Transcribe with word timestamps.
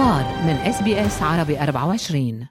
الأخبار 0.00 0.44
من 0.44 0.56
إس 0.56 0.82
بي 0.82 1.06
إس 1.06 1.22
عربي 1.22 1.60
24 1.60 2.46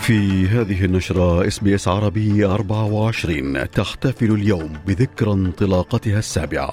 في 0.00 0.46
هذه 0.46 0.84
النشرة 0.84 1.46
إس 1.46 1.58
بي 1.58 1.74
إس 1.74 1.88
عربي 1.88 2.44
24 2.44 3.70
تحتفل 3.70 4.30
اليوم 4.30 4.72
بذكرى 4.86 5.32
انطلاقتها 5.32 6.18
السابعة. 6.18 6.72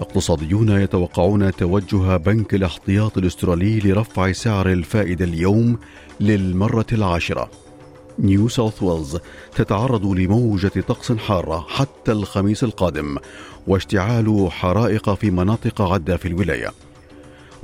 اقتصاديون 0.00 0.68
يتوقعون 0.68 1.52
توجه 1.52 2.16
بنك 2.16 2.54
الاحتياط 2.54 3.18
الأسترالي 3.18 3.80
لرفع 3.80 4.32
سعر 4.32 4.72
الفائدة 4.72 5.24
اليوم 5.24 5.78
للمرة 6.20 6.86
العاشرة. 6.92 7.50
نيو 8.18 8.48
ساوث 8.48 8.82
ويلز 8.82 9.18
تتعرض 9.54 10.06
لموجة 10.06 10.80
طقس 10.88 11.12
حارة 11.12 11.66
حتى 11.68 12.12
الخميس 12.12 12.64
القادم 12.64 13.16
واشتعال 13.66 14.48
حرائق 14.50 15.14
في 15.14 15.30
مناطق 15.30 15.82
عدة 15.82 16.16
في 16.16 16.28
الولاية. 16.28 16.83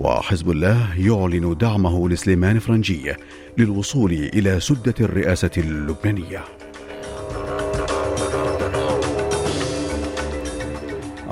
وحزب 0.01 0.51
الله 0.51 1.01
يعلن 1.01 1.57
دعمه 1.61 2.09
لسليمان 2.09 2.59
فرنجي 2.59 3.15
للوصول 3.59 4.13
إلى 4.13 4.61
سدة 4.61 4.95
الرئاسة 5.01 5.51
اللبنانية. 5.57 6.45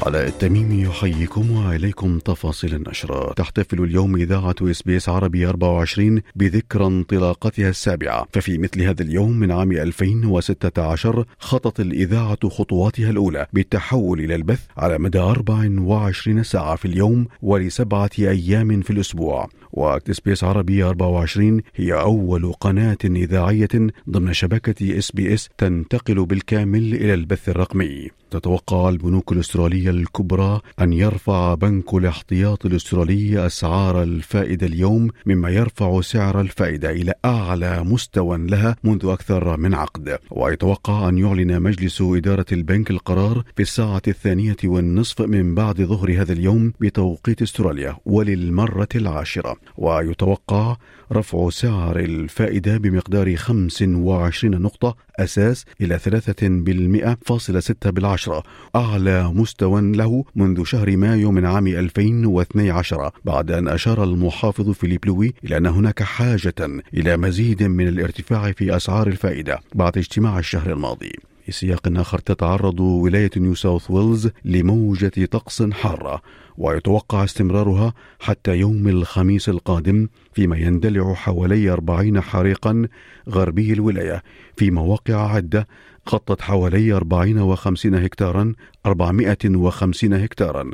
علاء 0.06 0.28
التميمي 0.28 0.82
يحييكم 0.82 1.50
وإليكم 1.50 2.18
تفاصيل 2.18 2.74
النشرة. 2.74 3.32
تحتفل 3.32 3.82
اليوم 3.82 4.16
إذاعة 4.16 4.54
إس 4.62 4.82
بي 4.82 4.96
إس 4.96 5.08
عربي 5.08 5.46
24 5.46 6.22
بذكرى 6.36 6.86
انطلاقتها 6.86 7.68
السابعة. 7.68 8.26
ففي 8.32 8.58
مثل 8.58 8.82
هذا 8.82 9.02
اليوم 9.02 9.32
من 9.32 9.52
عام 9.52 9.72
2016 9.72 11.24
خطت 11.38 11.80
الإذاعة 11.80 12.48
خطواتها 12.48 13.10
الأولى 13.10 13.46
بالتحول 13.52 14.20
إلى 14.20 14.34
البث 14.34 14.60
على 14.76 14.98
مدى 14.98 15.18
24 15.18 16.42
ساعة 16.42 16.76
في 16.76 16.84
اليوم 16.84 17.26
ولسبعة 17.42 18.10
أيام 18.18 18.80
في 18.80 18.90
الأسبوع. 18.90 19.48
وإس 19.72 20.20
بي 20.20 20.32
إس 20.32 20.44
عربي 20.44 20.84
24 20.84 21.62
هي 21.76 21.92
أول 21.92 22.52
قناة 22.52 22.98
إذاعية 23.04 23.68
ضمن 24.10 24.32
شبكة 24.32 24.98
إس 24.98 25.10
بي 25.10 25.34
إس 25.34 25.48
تنتقل 25.58 26.26
بالكامل 26.26 26.94
إلى 26.94 27.14
البث 27.14 27.48
الرقمي. 27.48 28.10
تتوقع 28.30 28.88
البنوك 28.88 29.32
الأسترالية 29.32 29.90
الكبرى 29.90 30.60
أن 30.80 30.92
يرفع 30.92 31.54
بنك 31.54 31.94
الاحتياط 31.94 32.66
الأسترالي 32.66 33.46
أسعار 33.46 34.02
الفائدة 34.02 34.66
اليوم 34.66 35.10
مما 35.26 35.50
يرفع 35.50 36.00
سعر 36.00 36.40
الفائدة 36.40 36.90
إلى 36.90 37.14
أعلى 37.24 37.84
مستوى 37.84 38.38
لها 38.38 38.76
منذ 38.84 39.06
أكثر 39.06 39.56
من 39.56 39.74
عقد. 39.74 40.18
ويتوقع 40.30 41.08
أن 41.08 41.18
يعلن 41.18 41.62
مجلس 41.62 42.02
إدارة 42.02 42.46
البنك 42.52 42.90
القرار 42.90 43.42
في 43.56 43.62
الساعة 43.62 44.02
الثانية 44.08 44.56
والنصف 44.64 45.20
من 45.20 45.54
بعد 45.54 45.82
ظهر 45.82 46.22
هذا 46.22 46.32
اليوم 46.32 46.72
بتوقيت 46.80 47.42
أستراليا 47.42 47.96
وللمرة 48.06 48.88
العاشرة. 48.94 49.56
ويتوقع 49.76 50.76
رفع 51.12 51.50
سعر 51.50 51.98
الفائدة 51.98 52.76
بمقدار 52.78 53.36
25 53.36 54.62
نقطة 54.62 54.96
أساس 55.18 55.64
إلى 55.80 55.98
3% 55.98 57.90
بالعشرة. 57.90 58.42
أعلى 58.76 59.28
مستوى 59.28 59.80
له 59.80 60.24
منذ 60.36 60.64
شهر 60.64 60.96
مايو 60.96 61.30
من 61.30 61.46
عام 61.46 61.66
2012 61.66 63.10
بعد 63.24 63.50
أن 63.50 63.68
أشار 63.68 64.04
المحافظ 64.04 64.70
فيليب 64.70 65.06
لوي 65.06 65.34
إلى 65.44 65.56
أن 65.56 65.66
هناك 65.66 66.02
حاجة 66.02 66.82
إلى 66.94 67.16
مزيد 67.16 67.62
من 67.62 67.88
الارتفاع 67.88 68.52
في 68.52 68.76
أسعار 68.76 69.06
الفائدة 69.06 69.60
بعد 69.74 69.98
اجتماع 69.98 70.38
الشهر 70.38 70.72
الماضي. 70.72 71.27
في 71.48 71.54
سياق 71.54 71.88
آخر 71.96 72.18
تتعرض 72.18 72.80
ولاية 72.80 73.30
نيو 73.36 73.54
ساوث 73.54 73.90
ويلز 73.90 74.28
لموجة 74.44 75.24
طقس 75.30 75.62
حارة 75.62 76.22
ويتوقع 76.58 77.24
استمرارها 77.24 77.94
حتى 78.20 78.56
يوم 78.56 78.88
الخميس 78.88 79.48
القادم 79.48 80.08
فيما 80.32 80.56
يندلع 80.56 81.14
حوالي 81.14 81.70
40 81.70 82.20
حريقا 82.20 82.88
غربي 83.28 83.72
الولاية 83.72 84.22
في 84.56 84.70
مواقع 84.70 85.34
عدة 85.34 85.68
غطت 86.10 86.40
حوالي 86.40 86.92
40 86.92 87.56
و50 87.56 87.86
هكتارا 87.94 88.54
450 88.86 90.12
هكتارا. 90.14 90.70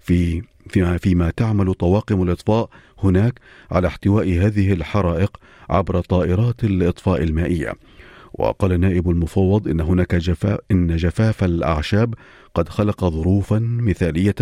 في 0.00 0.42
فيما, 0.68 0.96
فيما 0.96 1.30
تعمل 1.30 1.74
طواقم 1.74 2.22
الإطفاء 2.22 2.68
هناك 2.98 3.40
على 3.70 3.86
احتواء 3.86 4.28
هذه 4.28 4.72
الحرائق 4.72 5.36
عبر 5.70 6.00
طائرات 6.00 6.64
الإطفاء 6.64 7.22
المائية. 7.22 7.72
وقال 8.34 8.72
النائب 8.72 9.10
المفوض 9.10 9.68
إن 9.68 9.80
هناك 9.80 10.14
جفاف 10.14 10.58
إن 10.70 10.96
جفاف 10.96 11.44
الأعشاب 11.44 12.14
قد 12.54 12.68
خلق 12.68 13.04
ظروفا 13.04 13.58
مثالية 13.58 14.34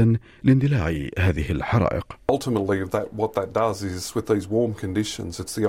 لاندلاع 0.43 1.09
هذه 1.19 1.51
الحرائق. 1.51 2.07
Ultimately, 2.29 2.85
that, 2.85 3.13
what 3.13 3.33
that 3.35 3.53
does 3.53 3.83
is 3.83 4.15
with 4.15 4.27
these 4.27 4.49
warm 4.49 4.75
conditions, 4.75 5.41
it's 5.41 5.55
the 5.55 5.67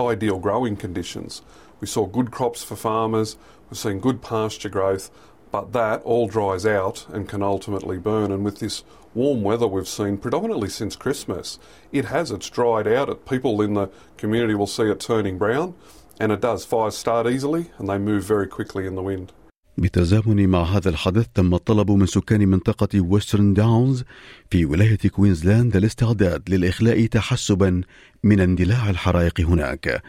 ideal 0.00 0.38
growing 0.38 0.76
conditions. 0.76 1.42
We 1.80 1.86
saw 1.86 2.06
good 2.06 2.30
crops 2.30 2.62
for 2.62 2.76
farmers, 2.76 3.36
we're 3.70 3.76
seeing 3.76 4.00
good 4.00 4.22
pasture 4.22 4.70
growth, 4.70 5.10
but 5.50 5.72
that 5.72 6.02
all 6.02 6.28
dries 6.28 6.64
out 6.66 7.06
and 7.12 7.28
can 7.28 7.42
ultimately 7.42 7.98
burn. 7.98 8.32
And 8.32 8.44
with 8.44 8.58
this 8.58 8.84
warm 9.14 9.42
weather 9.42 9.66
we've 9.66 9.88
seen 9.88 10.16
predominantly 10.18 10.68
since 10.68 10.96
Christmas, 10.96 11.58
it 11.92 12.06
has, 12.06 12.30
it's 12.30 12.50
dried 12.50 12.88
out. 12.88 13.26
People 13.26 13.60
in 13.62 13.74
the 13.74 13.90
community 14.16 14.54
will 14.54 14.66
see 14.66 14.84
it 14.84 15.00
turning 15.00 15.38
brown. 15.38 15.74
And 16.20 16.32
it 16.32 16.40
does. 16.40 16.64
Fires 16.64 16.96
start 16.96 17.26
easily 17.26 17.66
and 17.78 17.88
they 17.88 17.98
move 17.98 18.22
very 18.24 18.48
quickly 18.56 18.86
in 18.86 18.94
the 18.94 19.02
wind. 19.02 19.32
بالتزامن 19.78 20.48
مع 20.48 20.62
هذا 20.62 20.88
الحدث 20.88 21.26
تم 21.34 21.54
الطلب 21.54 21.90
من 21.90 22.06
سكان 22.06 22.48
منطقة 22.48 23.00
ويسترن 23.00 23.54
داونز 23.54 24.04
في 24.50 24.64
ولاية 24.64 24.98
كوينزلاند 25.10 25.76
الاستعداد 25.76 26.42
للإخلاء 26.50 27.06
تحسبا 27.06 27.80
من 28.22 28.40
اندلاع 28.40 28.90
الحرائق 28.90 29.40
هناك 29.40 30.02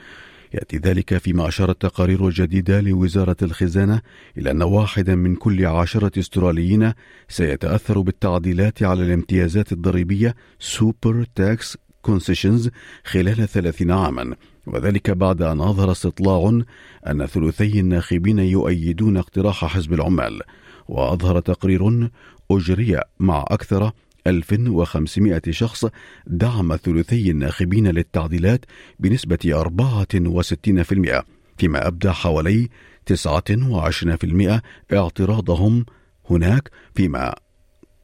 يأتي 0.53 0.77
ذلك 0.77 1.17
فيما 1.17 1.47
أشارت 1.47 1.81
تقارير 1.81 2.29
جديدة 2.29 2.81
لوزارة 2.81 3.35
الخزانة 3.41 4.01
إلى 4.37 4.51
أن 4.51 4.61
واحدا 4.61 5.15
من 5.15 5.35
كل 5.35 5.65
عشرة 5.65 6.19
استراليين 6.19 6.93
سيتأثر 7.29 8.01
بالتعديلات 8.01 8.83
على 8.83 9.03
الامتيازات 9.03 9.71
الضريبية 9.71 10.35
super 10.59 11.25
tax 11.35 11.77
concessions 12.07 12.69
خلال 13.03 13.47
ثلاثين 13.47 13.91
عاما. 13.91 14.35
وذلك 14.67 15.11
بعد 15.11 15.41
أن 15.41 15.61
أظهر 15.61 15.91
استطلاع 15.91 16.61
أن 17.07 17.25
ثلثي 17.25 17.79
الناخبين 17.79 18.39
يؤيدون 18.39 19.17
اقتراح 19.17 19.65
حزب 19.65 19.93
العمال. 19.93 20.41
وأظهر 20.87 21.39
تقرير 21.39 22.09
أجري 22.51 22.99
مع 23.19 23.45
أكثر 23.47 23.91
1500 24.27 25.41
شخص 25.49 25.85
دعم 26.27 26.75
ثلثي 26.75 27.31
الناخبين 27.31 27.87
للتعديلات 27.87 28.65
بنسبة 28.99 29.37
64% 29.45 31.23
فيما 31.57 31.87
أبدى 31.87 32.11
حوالي 32.11 32.69
29% 33.05 34.61
اعتراضهم 34.93 35.85
هناك 36.29 36.71
فيما 36.95 37.35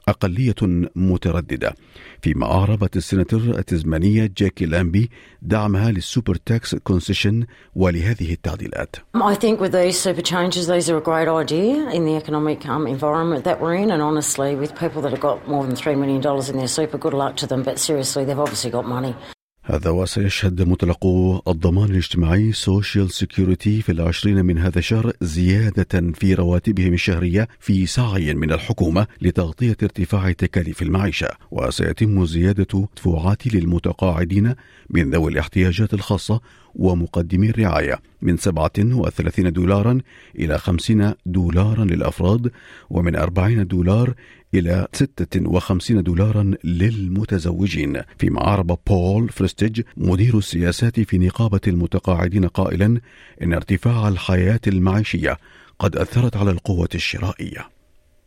أقلية 0.08 0.56
مترددة 0.96 1.75
فيما 2.22 2.46
أعربت 2.52 2.97
السناتور 2.97 3.41
التزمانية 3.41 4.31
جاكي 4.38 4.66
لامبي 4.66 5.09
دعمها 5.41 5.91
لل 5.91 6.04
super 6.04 6.35
tax 6.35 6.75
concession 6.75 7.45
ولهذه 7.75 8.34
التعديلات 8.34 8.96
I 9.16 9.36
think 9.36 9.59
with 9.59 9.72
these 9.72 10.00
super 10.00 10.22
changes 10.22 10.68
these 10.68 10.90
are 10.90 10.97
a 10.97 11.02
great 11.02 11.28
idea 11.28 11.90
in 11.97 12.06
the 12.06 12.16
economic 12.16 12.66
um, 12.66 12.88
environment 12.88 13.44
that 13.44 13.59
we're 13.62 13.75
in 13.75 13.91
and 13.91 14.02
honestly 14.02 14.56
with 14.56 14.72
people 14.84 15.02
that 15.03 15.12
have 15.12 15.22
got 15.30 15.47
more 15.47 15.64
than 15.66 15.75
$3 15.75 15.97
million 15.97 16.22
in 16.52 16.58
their 16.58 16.68
super 16.68 16.97
good 16.97 17.14
luck 17.14 17.35
to 17.38 17.47
them 17.47 17.64
but 17.64 17.80
seriously 17.80 18.25
they've 18.25 18.46
obviously 18.46 18.72
got 18.72 18.85
money 18.85 19.16
هذا 19.66 19.90
وسيشهد 19.90 20.62
مطلقو 20.62 21.41
الضمان 21.47 21.90
الاجتماعي 21.90 22.51
social 22.51 23.11
security 23.11 23.81
في 23.81 23.91
العشرين 23.91 24.46
من 24.46 24.57
هذا 24.57 24.79
الشهر 24.79 25.13
زيادة 25.22 26.12
في 26.13 26.34
رواتبهم 26.34 26.94
الشهرية 26.94 27.47
في 27.59 27.85
سعي 27.85 28.34
من 28.34 28.52
الحكومة 28.52 29.07
لتغطية 29.22 29.78
ارتفاع 29.84 30.31
تكاليف 30.31 30.82
المعيشة 30.82 31.28
وسيتم 31.52 32.26
زيادة 32.26 32.87
دفوعات 32.96 33.47
للمتقاعدين 33.47 34.55
من 34.90 35.09
ذوي 35.09 35.32
الاحتياجات 35.32 35.93
الخاصة 35.93 36.41
ومقدمي 36.76 37.49
الرعاية 37.49 37.99
من 38.22 38.37
37 38.37 39.53
دولارا 39.53 39.99
إلى 40.40 40.58
50 40.58 41.14
دولارا 41.26 41.85
للأفراد 41.85 42.52
ومن 42.90 43.16
40 43.16 43.67
دولار 43.67 44.14
إلى 44.53 44.88
56 44.94 46.03
دولارا 46.03 46.52
للمتزوجين 46.64 48.02
فيما 48.20 48.47
أعرب 48.47 48.79
بول 48.88 49.29
فريستيج 49.29 49.82
مدير 49.97 50.38
السياسات 50.38 51.00
في 51.00 51.17
نقابة 51.17 51.61
المتقاعدين 51.67 52.47
قائلا 52.47 53.02
إن 53.41 53.53
ارتفاع 53.53 54.08
الحياة 54.08 54.59
المعيشية 54.67 55.38
قد 55.79 55.96
أثرت 55.96 56.38
على 56.38 56.52
القوة 56.52 56.90
الشرائية 56.96 57.70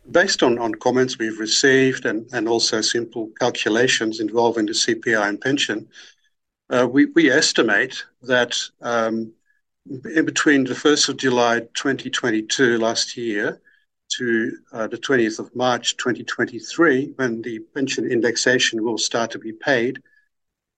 Based 0.08 0.42
on, 0.44 0.56
on 0.58 0.72
comments 0.74 1.18
we've 1.18 1.40
received 1.40 2.06
and, 2.06 2.26
and 2.32 2.48
also 2.48 2.80
simple 2.80 3.28
calculations 3.40 4.20
involving 4.20 4.66
the 4.66 4.72
CPI 4.72 5.28
and 5.28 5.40
pension, 5.40 5.88
uh, 6.70 6.86
we, 6.88 7.06
we 7.06 7.28
estimate 7.28 8.04
that 8.22 8.54
um, 8.82 9.32
in 10.14 10.24
between 10.24 10.62
the 10.64 10.74
1st 10.74 11.08
of 11.08 11.16
July 11.16 11.60
2022 11.74 12.78
last 12.78 13.16
year 13.16 13.60
to 14.17 14.51
uh, 14.73 14.87
the 14.87 14.97
20th 14.97 15.39
of 15.39 15.55
March 15.55 15.97
2023, 15.97 17.13
when 17.15 17.41
the 17.41 17.59
pension 17.73 18.05
indexation 18.11 18.83
will 18.83 18.97
start 18.97 19.31
to 19.31 19.39
be 19.39 19.53
paid, 19.53 20.01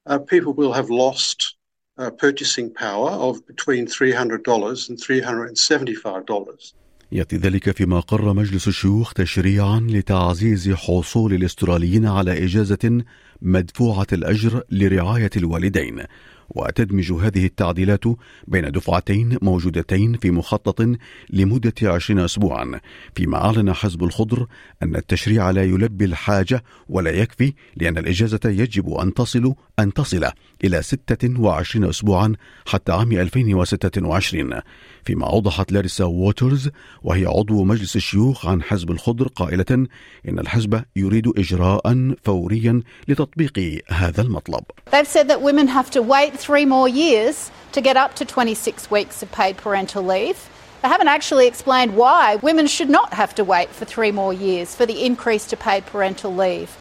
uh, 0.06 0.20
people 0.20 0.54
will 0.54 0.74
have 0.74 0.90
lost 0.90 1.56
uh, 1.98 2.10
purchasing 2.12 2.74
power 2.74 3.12
of 3.12 3.46
between 3.48 3.88
$300 3.88 4.90
and 4.90 4.98
$375. 5.00 6.74
ياتي 7.12 7.38
ذلك 7.38 7.72
فيما 7.72 8.00
قرر 8.00 8.34
مجلس 8.34 8.68
الشيوخ 8.68 9.14
تشريعا 9.14 9.80
لتعزيز 9.90 10.70
حصول 10.70 11.34
الاستراليين 11.34 12.06
على 12.06 12.44
اجازه 12.46 13.04
مدفوعه 13.42 14.08
الاجر 14.14 14.64
لرعايه 14.72 15.30
الوالدين 15.38 16.04
وتدمج 16.51 17.13
هذه 17.13 17.47
التعديلات 17.47 18.05
بين 18.47 18.71
دفعتين 18.71 19.39
موجودتين 19.43 20.17
في 20.17 20.31
مخطط 20.31 20.97
لمدة 21.31 21.75
عشرين 21.83 22.19
أسبوعا 22.19 22.81
فيما 23.15 23.45
أعلن 23.45 23.73
حزب 23.73 24.05
الخضر 24.05 24.47
أن 24.83 24.97
التشريع 24.97 25.51
لا 25.51 25.63
يلبي 25.63 26.05
الحاجة 26.05 26.65
ولا 26.89 27.11
يكفي 27.11 27.53
لأن 27.77 27.99
الإجازة 27.99 28.41
يجب 28.45 28.93
أن 28.93 29.15
تصل 29.15 29.55
أن 29.79 29.93
تصل 29.93 30.31
إلى 30.65 30.83
26 30.83 31.85
أسبوعا 31.89 32.35
حتى 32.67 32.93
عام 32.93 33.13
2026 33.13 34.61
فيما 35.05 35.27
أوضحت 35.27 35.73
لاريسا 35.73 36.05
ووترز 36.05 36.71
وهي 37.03 37.27
عضو 37.27 37.65
مجلس 37.65 37.97
الشيوخ 37.97 38.47
عن 38.47 38.63
حزب 38.63 38.91
الخضر 38.91 39.29
قائلة 39.29 39.87
إن 40.29 40.39
الحزب 40.39 40.83
يريد 40.97 41.29
إجراء 41.39 42.15
فوريا 42.25 42.83
لتطبيق 43.09 43.83
هذا 43.89 44.23
المطلب. 44.23 44.65
They've 44.91 45.07
said 45.07 45.29
that 45.29 45.43
women 45.43 45.69
have 45.69 45.91
to 45.91 46.03
wait 46.03 46.38
three 46.39 46.65
more 46.65 46.89
years 46.89 47.51
to 47.73 47.81
get 47.81 47.97
up 47.97 48.15
to 48.15 48.25
26 48.25 48.91
weeks 48.91 49.23
of 49.23 49.31
paid 49.33 49.57
parental 49.57 50.03
leave. 50.03 50.49
They 50.83 50.89
haven't 50.89 51.09
actually 51.09 51.47
explained 51.47 51.97
why 51.97 52.37
women 52.37 52.67
should 52.67 52.89
not 52.89 53.13
have 53.13 53.35
to 53.35 53.45
wait 53.45 53.71
for 53.71 53.85
three 53.85 54.13
more 54.13 54.33
years 54.33 54.75
for 54.75 54.87
the 54.87 55.05
increase 55.05 55.47
to 55.47 55.57
paid 55.57 55.87
parental 55.87 56.35
leave. 56.35 56.79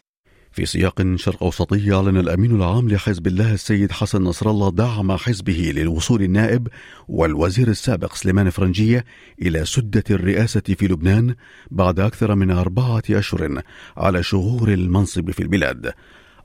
في 0.52 0.66
سياق 0.66 1.02
شرق 1.16 1.42
أوسطي 1.42 1.94
أعلن 1.94 2.16
الأمين 2.16 2.56
العام 2.56 2.88
لحزب 2.88 3.26
الله 3.26 3.52
السيد 3.52 3.92
حسن 3.92 4.22
نصر 4.22 4.50
الله 4.50 4.70
دعم 4.70 5.16
حزبه 5.16 5.72
للوصول 5.74 6.22
النائب 6.22 6.68
والوزير 7.08 7.68
السابق 7.68 8.14
سليمان 8.14 8.50
فرنجية 8.50 9.04
إلى 9.42 9.64
سدة 9.64 10.04
الرئاسة 10.10 10.60
في 10.60 10.86
لبنان 10.86 11.34
بعد 11.70 12.00
أكثر 12.00 12.34
من 12.34 12.50
أربعة 12.50 13.02
أشهر 13.10 13.62
على 13.96 14.22
شغور 14.22 14.68
المنصب 14.68 15.30
في 15.30 15.42
البلاد 15.42 15.92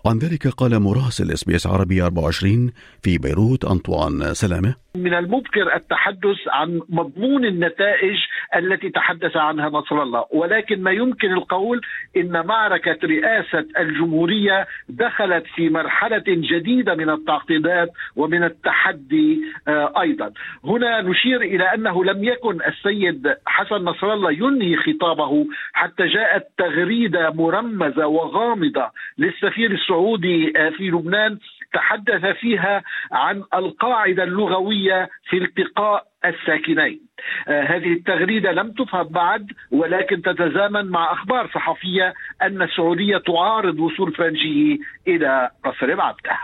عن 0.05 0.17
ذلك 0.17 0.47
قال 0.47 0.79
مراسل 0.79 1.31
إس 1.31 1.43
بي 1.43 1.55
إس 1.55 1.67
عربي 1.67 2.01
24 2.01 2.71
في 3.03 3.17
بيروت 3.17 3.65
أنطوان 3.65 4.33
سلامة. 4.33 4.75
من 4.95 5.13
المبكر 5.13 5.75
التحدث 5.75 6.37
عن 6.47 6.81
مضمون 6.89 7.45
النتائج 7.45 8.17
التي 8.55 8.89
تحدث 8.89 9.37
عنها 9.37 9.69
نصر 9.69 10.03
الله 10.03 10.25
ولكن 10.31 10.81
ما 10.83 10.91
يمكن 10.91 11.31
القول 11.31 11.81
إن 12.17 12.45
معركة 12.45 12.97
رئاسة 13.03 13.65
الجمهورية 13.79 14.67
دخلت 14.89 15.43
في 15.55 15.69
مرحلة 15.69 16.23
جديدة 16.27 16.95
من 16.95 17.09
التعقيدات 17.09 17.89
ومن 18.15 18.43
التحدي 18.43 19.41
أيضا. 20.01 20.31
هنا 20.65 21.01
نشير 21.01 21.41
إلى 21.41 21.63
أنه 21.63 22.05
لم 22.05 22.23
يكن 22.23 22.59
السيد 22.67 23.33
حسن 23.45 23.75
نصر 23.75 24.13
الله 24.13 24.31
ينهي 24.31 24.75
خطابه 24.75 25.45
حتى 25.73 26.07
جاءت 26.07 26.43
تغريدة 26.57 27.29
مرمزة 27.29 28.07
وغامضة 28.07 28.91
للسفير 29.17 29.71
السعودي 29.71 29.92
في 30.77 30.83
لبنان 30.83 31.37
تحدث 31.73 32.37
فيها 32.39 32.83
عن 33.11 33.43
القاعدة 33.53 34.23
اللغوية 34.23 35.09
في 35.29 35.37
التقاء 35.37 36.07
الساكنين. 36.25 37.01
آه 37.47 37.61
هذه 37.61 37.93
التغريدة 37.93 38.51
لم 38.51 38.71
تفهم 38.71 39.07
بعد 39.07 39.47
ولكن 39.71 40.21
تتزامن 40.21 40.85
مع 40.85 41.13
أخبار 41.13 41.49
صحفية 41.55 42.13
أن 42.41 42.61
السعودية 42.61 43.17
تعارض 43.17 43.79
وصول 43.79 44.13
فرنجي 44.13 44.79
إلى 45.07 45.49
قصر 45.65 45.85
العبده 45.85 46.37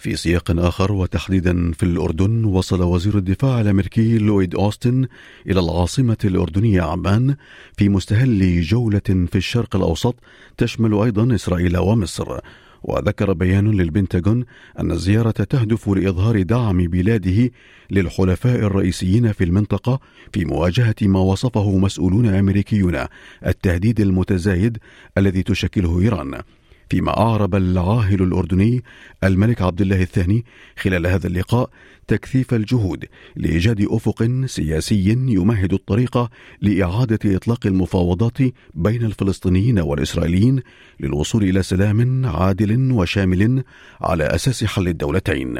في 0.00 0.16
سياق 0.16 0.50
آخر 0.50 0.92
وتحديدا 0.92 1.72
في 1.72 1.82
الأردن 1.82 2.44
وصل 2.44 2.82
وزير 2.82 3.14
الدفاع 3.14 3.60
الأمريكي 3.60 4.18
لويد 4.18 4.54
أوستن 4.54 5.06
إلى 5.46 5.60
العاصمة 5.60 6.16
الأردنية 6.24 6.82
عمان 6.82 7.36
في 7.76 7.88
مستهل 7.88 8.60
جولة 8.60 9.26
في 9.30 9.36
الشرق 9.36 9.76
الأوسط 9.76 10.14
تشمل 10.56 10.94
أيضا 10.94 11.34
إسرائيل 11.34 11.78
ومصر. 11.78 12.40
وذكر 12.82 13.32
بيان 13.32 13.70
للبنتاغون 13.70 14.44
أن 14.78 14.90
الزيارة 14.90 15.30
تهدف 15.30 15.88
لإظهار 15.88 16.42
دعم 16.42 16.78
بلاده 16.78 17.50
للحلفاء 17.90 18.58
الرئيسيين 18.58 19.32
في 19.32 19.44
المنطقة 19.44 20.00
في 20.32 20.44
مواجهة 20.44 20.94
ما 21.02 21.20
وصفه 21.20 21.78
مسؤولون 21.78 22.26
أمريكيون 22.26 23.06
التهديد 23.46 24.00
المتزايد 24.00 24.78
الذي 25.18 25.42
تشكله 25.42 26.00
إيران. 26.00 26.42
فيما 26.90 27.18
أعرب 27.18 27.54
العاهل 27.54 28.22
الأردني 28.22 28.82
الملك 29.24 29.62
عبد 29.62 29.80
الله 29.80 30.02
الثاني 30.02 30.44
خلال 30.76 31.06
هذا 31.06 31.26
اللقاء 31.26 31.70
تكثيف 32.06 32.54
الجهود 32.54 33.04
لإيجاد 33.36 33.86
أفق 33.90 34.30
سياسي 34.46 35.10
يمهد 35.10 35.72
الطريق 35.72 36.30
لإعادة 36.62 37.36
إطلاق 37.36 37.66
المفاوضات 37.66 38.38
بين 38.74 39.04
الفلسطينيين 39.04 39.78
والإسرائيليين 39.78 40.62
للوصول 41.00 41.42
إلى 41.42 41.62
سلام 41.62 42.26
عادل 42.26 42.92
وشامل 42.92 43.64
على 44.00 44.24
أساس 44.24 44.64
حل 44.64 44.88
الدولتين. 44.88 45.58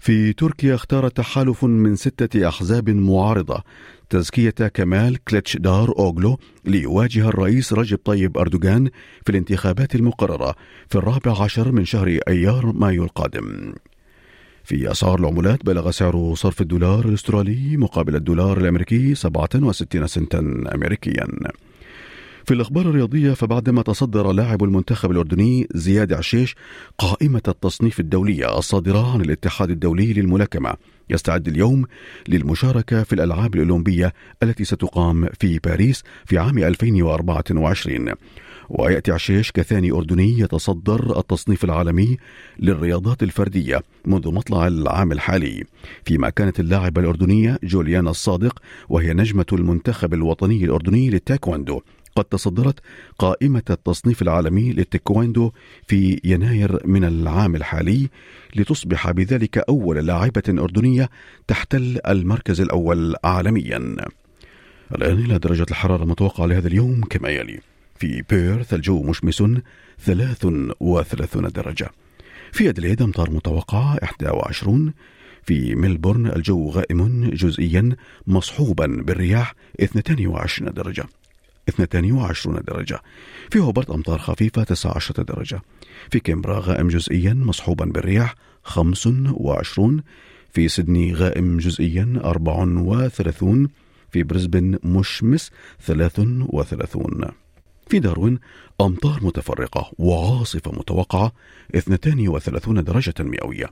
في 0.00 0.32
تركيا 0.32 0.74
اختار 0.74 1.08
تحالف 1.08 1.64
من 1.64 1.96
ستة 1.96 2.48
أحزاب 2.48 2.90
معارضة. 2.90 3.62
تزكية 4.10 4.50
كمال 4.50 5.24
كليتش 5.24 5.56
دار 5.56 5.88
أوغلو 5.98 6.38
ليواجه 6.64 7.28
الرئيس 7.28 7.72
رجب 7.72 7.98
طيب 8.04 8.38
أردوغان 8.38 8.90
في 9.24 9.30
الانتخابات 9.30 9.94
المقررة 9.94 10.54
في 10.88 10.98
الرابع 10.98 11.42
عشر 11.42 11.72
من 11.72 11.84
شهر 11.84 12.18
أيار 12.28 12.72
مايو 12.72 13.04
القادم. 13.04 13.74
في 14.64 14.90
أسعار 14.90 15.20
العملات 15.20 15.66
بلغ 15.66 15.90
سعر 15.90 16.34
صرف 16.34 16.60
الدولار 16.60 17.08
الأسترالي 17.08 17.76
مقابل 17.76 18.16
الدولار 18.16 18.58
الأمريكي 18.58 19.14
67 19.14 20.06
سنتا 20.06 20.38
أمريكيا. 20.74 21.26
في 22.44 22.54
الأخبار 22.54 22.86
الرياضية 22.86 23.32
فبعدما 23.32 23.82
تصدر 23.82 24.32
لاعب 24.32 24.64
المنتخب 24.64 25.10
الأردني 25.10 25.68
زياد 25.74 26.12
عشيش 26.12 26.54
قائمة 26.98 27.42
التصنيف 27.48 28.00
الدولية 28.00 28.58
الصادرة 28.58 29.12
عن 29.14 29.20
الاتحاد 29.20 29.70
الدولي 29.70 30.12
للملاكمة. 30.12 30.74
يستعد 31.10 31.48
اليوم 31.48 31.84
للمشاركة 32.28 33.02
في 33.02 33.12
الألعاب 33.12 33.54
الأولمبية 33.54 34.12
التي 34.42 34.64
ستقام 34.64 35.28
في 35.40 35.58
باريس 35.58 36.02
في 36.26 36.38
عام 36.38 36.58
2024 36.58 38.12
ويأتي 38.70 39.12
عشيش 39.12 39.52
كثاني 39.52 39.92
أردني 39.92 40.38
يتصدر 40.38 41.18
التصنيف 41.18 41.64
العالمي 41.64 42.16
للرياضات 42.58 43.22
الفردية 43.22 43.82
منذ 44.06 44.32
مطلع 44.32 44.66
العام 44.66 45.12
الحالي. 45.12 45.64
فيما 46.04 46.30
كانت 46.30 46.60
اللاعبة 46.60 47.00
الأردنية 47.00 47.58
جوليانا 47.62 48.10
الصادق 48.10 48.62
وهي 48.88 49.12
نجمة 49.12 49.46
المنتخب 49.52 50.14
الوطني 50.14 50.64
الأردني 50.64 51.10
للتايكوندو 51.10 51.80
قد 52.16 52.24
تصدرت 52.24 52.80
قائمة 53.18 53.62
التصنيف 53.70 54.22
العالمي 54.22 54.72
للتيكواندو 54.72 55.52
في 55.86 56.20
يناير 56.24 56.86
من 56.86 57.04
العام 57.04 57.56
الحالي 57.56 58.08
لتصبح 58.56 59.10
بذلك 59.10 59.58
أول 59.58 60.06
لاعبة 60.06 60.42
أردنية 60.48 61.10
تحتل 61.46 61.98
المركز 62.08 62.60
الأول 62.60 63.14
عالميا. 63.24 63.96
الآن 64.94 65.18
إلى 65.18 65.38
درجة 65.38 65.66
الحرارة 65.70 66.02
المتوقعة 66.02 66.46
لهذا 66.46 66.68
اليوم 66.68 67.00
كما 67.00 67.28
يلي. 67.28 67.60
في 67.96 68.22
بيرث 68.30 68.74
الجو 68.74 69.02
مشمس 69.02 69.42
33 69.98 71.48
درجة. 71.48 71.90
في 72.52 72.68
أدليد 72.68 73.02
أمطار 73.02 73.30
متوقعة 73.30 73.98
21 74.02 74.92
في 75.42 75.74
ملبورن 75.74 76.26
الجو 76.26 76.70
غائم 76.70 77.30
جزئيا 77.30 77.96
مصحوبا 78.26 78.86
بالرياح 78.86 79.54
22 79.80 80.72
درجة. 80.72 81.04
22 81.70 82.60
درجة. 82.62 83.00
في 83.50 83.58
هوبرت 83.58 83.90
أمطار 83.90 84.18
خفيفة 84.18 84.64
19 84.64 85.22
درجة. 85.22 85.62
في 86.10 86.20
كانبرا 86.20 86.60
غائم 86.60 86.88
جزئيا 86.88 87.34
مصحوبا 87.34 87.84
بالرياح 87.84 88.34
25 88.62 90.02
في 90.52 90.68
سيدني 90.68 91.14
غائم 91.14 91.58
جزئيا 91.58 92.20
34 92.24 93.68
في 94.12 94.22
بريسبن 94.22 94.78
مشمس 94.84 95.50
33 95.80 97.30
في 97.88 97.98
داروين 97.98 98.38
أمطار 98.80 99.18
متفرقة 99.22 99.92
وعاصفة 99.98 100.72
متوقعة 100.72 101.32
32 101.74 102.84
درجة 102.84 103.14
مئوية. 103.20 103.66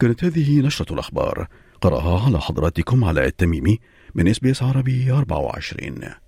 كانت 0.00 0.24
هذه 0.24 0.60
نشرة 0.60 0.92
الأخبار. 0.92 1.48
قرأها 1.80 2.24
على 2.26 2.40
حضراتكم 2.40 3.04
علي 3.04 3.26
التميمي 3.26 3.78
من 4.14 4.28
إس 4.28 4.38
بي 4.38 4.50
إس 4.50 4.62
عربي 4.62 5.12
24 5.12 6.27